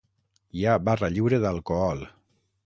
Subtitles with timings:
[0.61, 2.03] Hi ha barra lliure d'alcohol.